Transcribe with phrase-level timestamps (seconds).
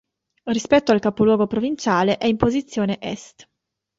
[0.45, 3.47] Rispetto al capoluogo provinciale è in posizione est.